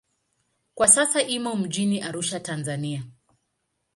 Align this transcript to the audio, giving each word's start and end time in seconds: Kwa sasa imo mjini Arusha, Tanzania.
Kwa 0.73 0.87
sasa 0.87 1.21
imo 1.21 1.55
mjini 1.55 2.01
Arusha, 2.01 2.39
Tanzania. 2.39 3.03